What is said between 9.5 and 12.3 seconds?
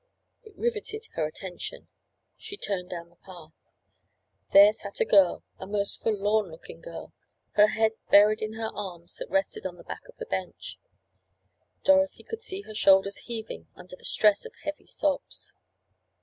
on the back of a bench. Dorothy